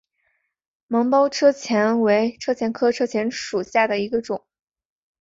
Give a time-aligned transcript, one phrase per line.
[0.87, 4.43] 芒苞车前为车前科车前属下的一个种。